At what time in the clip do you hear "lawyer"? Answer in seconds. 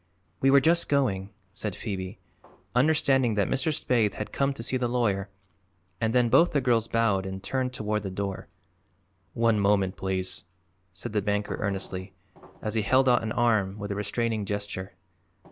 4.87-5.29